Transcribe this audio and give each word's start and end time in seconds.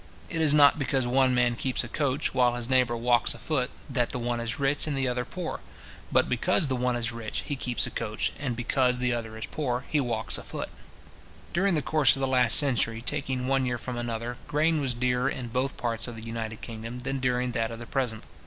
It 0.31 0.41
is 0.41 0.51
not 0.55 0.79
because 0.79 1.05
one 1.05 1.35
man 1.35 1.55
keeps 1.55 1.83
a 1.83 1.87
coach, 1.87 2.33
while 2.33 2.55
his 2.55 2.67
neighbour 2.67 2.97
walks 2.97 3.35
a 3.35 3.37
foot, 3.37 3.69
that 3.87 4.09
the 4.09 4.17
one 4.17 4.39
is 4.39 4.59
rich, 4.59 4.87
and 4.87 4.97
the 4.97 5.07
other 5.07 5.25
poor; 5.25 5.59
but 6.11 6.27
because 6.27 6.67
the 6.67 6.75
one 6.75 6.95
is 6.95 7.11
rich, 7.11 7.43
he 7.45 7.55
keeps 7.55 7.85
a 7.85 7.91
coach, 7.91 8.33
and 8.39 8.55
because 8.55 8.97
the 8.97 9.13
other 9.13 9.37
is 9.37 9.45
poor, 9.45 9.85
he 9.89 9.99
walks 9.99 10.39
a 10.39 10.43
foot. 10.43 10.69
During 11.53 11.75
the 11.75 11.83
course 11.83 12.15
of 12.15 12.19
the 12.19 12.27
last 12.27 12.57
century, 12.57 12.99
taking 13.03 13.45
one 13.45 13.67
year 13.67 13.75
with 13.77 13.95
another, 13.95 14.37
grain 14.47 14.81
was 14.81 14.95
dearer 14.95 15.29
in 15.29 15.49
both 15.49 15.77
parts 15.77 16.07
of 16.07 16.15
the 16.15 16.23
united 16.23 16.61
kingdom 16.61 17.01
than 17.01 17.19
during 17.19 17.51
that 17.51 17.69
of 17.69 17.77
the 17.77 17.85
present. 17.85 18.23